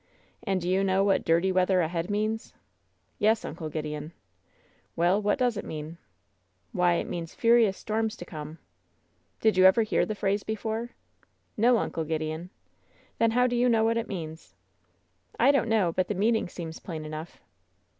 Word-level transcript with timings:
"And 0.41 0.59
do 0.59 0.67
you 0.67 0.83
know 0.83 1.03
what 1.03 1.23
^dirty 1.23 1.53
weather 1.53 1.81
aheadV 1.81 2.09
means?" 2.09 2.55
"Yes, 3.19 3.45
Uncle 3.45 3.69
Gideon." 3.69 4.13
"Well, 4.95 5.21
what 5.21 5.37
does 5.37 5.57
it 5.57 5.63
mean?" 5.63 5.99
"Why, 6.71 6.95
it 6.95 7.07
means 7.07 7.35
furious 7.35 7.77
storms 7.77 8.17
to 8.17 8.25
come." 8.25 8.57
"Did 9.41 9.57
you 9.57 9.65
ever 9.65 9.83
hear 9.83 10.03
the 10.07 10.15
phrase 10.15 10.41
before?" 10.41 10.89
"No, 11.55 11.77
Uncle 11.77 12.03
Gideon." 12.03 12.49
"Then 13.19 13.29
how 13.29 13.45
do 13.45 13.55
you 13.55 13.69
know 13.69 13.83
what 13.83 13.95
it 13.97 14.07
meaiis?" 14.07 14.55
"I 15.39 15.51
don't 15.51 15.69
know; 15.69 15.91
but 15.91 16.07
the 16.07 16.15
meaning 16.15 16.49
seems 16.49 16.79
plain 16.79 17.05
enough." 17.05 17.39